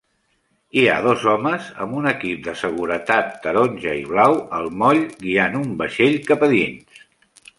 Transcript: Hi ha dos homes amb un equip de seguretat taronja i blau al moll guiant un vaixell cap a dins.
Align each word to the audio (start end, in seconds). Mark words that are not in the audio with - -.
Hi 0.79 0.85
ha 0.91 0.93
dos 1.07 1.25
homes 1.31 1.67
amb 1.85 1.91
un 1.97 2.11
equip 2.11 2.39
de 2.47 2.55
seguretat 2.61 3.29
taronja 3.45 3.93
i 3.99 4.01
blau 4.15 4.35
al 4.61 4.73
moll 4.83 5.03
guiant 5.27 5.59
un 5.63 5.69
vaixell 5.83 6.17
cap 6.33 6.49
a 6.49 6.53
dins. 6.57 7.05